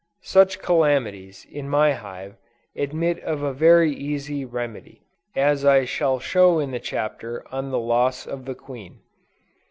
Such 0.25 0.57
calamities, 0.57 1.45
in 1.47 1.69
my 1.69 1.91
hive, 1.93 2.35
admit 2.75 3.19
of 3.19 3.43
a 3.43 3.53
very 3.53 3.93
easy 3.93 4.43
remedy, 4.43 5.03
as 5.35 5.63
I 5.63 5.85
shall 5.85 6.17
show 6.17 6.57
in 6.57 6.71
the 6.71 6.79
Chapter 6.79 7.45
on 7.53 7.69
the 7.69 7.77
Loss 7.77 8.25
of 8.25 8.45
the 8.45 8.55
Queen. 8.55 9.01